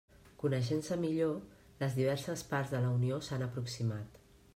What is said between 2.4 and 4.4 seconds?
parts de la Unió s'han aproximat.